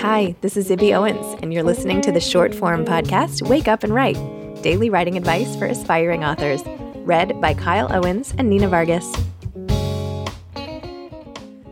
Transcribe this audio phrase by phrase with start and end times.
[0.00, 3.84] Hi, this is Zibby Owens, and you're listening to the short form podcast Wake Up
[3.84, 4.16] and Write
[4.62, 6.62] daily writing advice for aspiring authors,
[7.04, 9.12] read by Kyle Owens and Nina Vargas.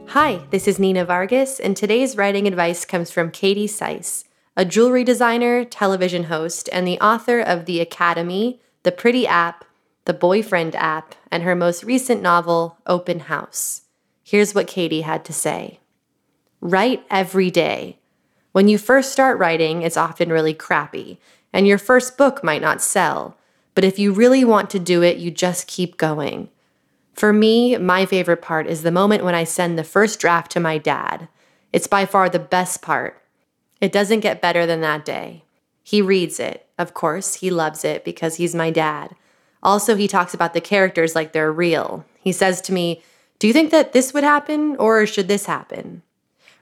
[0.09, 4.25] Hi, this is Nina Vargas, and today's writing advice comes from Katie Sise,
[4.57, 9.65] a jewelry designer, television host, and the author of The Academy, The Pretty App,
[10.05, 13.86] The Boyfriend App, and her most recent novel, Open House.
[14.29, 15.79] Here's what Katie had to say
[16.61, 18.01] Write every day.
[18.51, 21.21] When you first start writing, it's often really crappy,
[21.53, 23.37] and your first book might not sell.
[23.77, 26.49] But if you really want to do it, you just keep going.
[27.15, 30.61] For me, my favorite part is the moment when I send the first draft to
[30.61, 31.29] my dad.
[31.73, 33.23] It's by far the best part.
[33.81, 35.45] It doesn't get better than that day.
[35.85, 36.67] He reads it.
[36.79, 39.15] Of course, he loves it because he's my dad.
[39.63, 42.05] Also, he talks about the characters like they're real.
[42.19, 43.05] He says to me,
[43.39, 46.03] Do you think that this would happen or should this happen?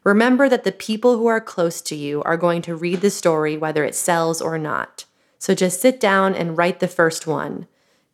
[0.02, 3.56] Remember that the people who are close to you are going to read the story
[3.56, 5.04] whether it sells or not.
[5.38, 7.66] So just sit down and write the first one.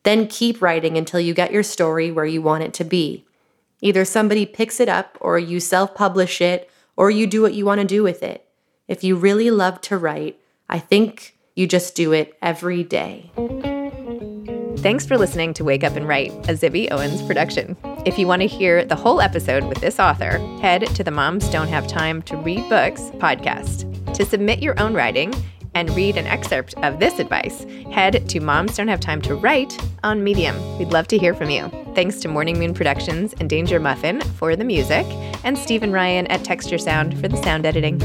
[0.03, 3.25] Then keep writing until you get your story where you want it to be.
[3.81, 7.65] Either somebody picks it up, or you self publish it, or you do what you
[7.65, 8.47] want to do with it.
[8.89, 10.39] If you really love to write,
[10.69, 13.31] I think you just do it every day.
[14.79, 17.77] Thanks for listening to Wake Up and Write, a Zibby Owens production.
[18.07, 21.51] If you want to hear the whole episode with this author, head to the Moms
[21.51, 23.85] Don't Have Time to Read Books podcast.
[24.15, 25.35] To submit your own writing
[25.75, 29.79] and read an excerpt of this advice, head to Moms Don't Have Time to Write
[30.03, 30.79] on Medium.
[30.79, 31.71] We'd love to hear from you.
[31.95, 35.05] Thanks to Morning Moon Productions and Danger Muffin for the music,
[35.45, 37.99] and Stephen Ryan at Texture Sound for the sound editing.